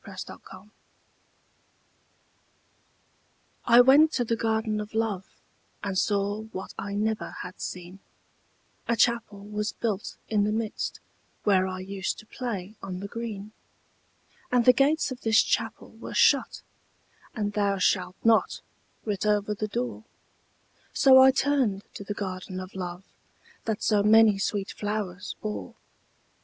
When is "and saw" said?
5.83-6.39